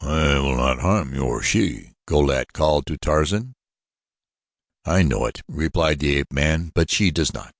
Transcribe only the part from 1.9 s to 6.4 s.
Go lat called to Tarzan. "I know it," replied the ape